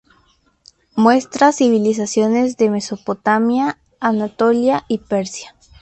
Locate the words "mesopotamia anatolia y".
2.71-4.97